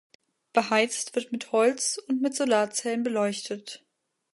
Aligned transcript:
Beheizt 0.51 1.13
wird 1.13 1.31
mit 1.31 1.51
Holz 1.51 1.99
und 2.07 2.23
mit 2.23 2.35
Solarzellen 2.35 3.03
beleuchtet. 3.03 3.85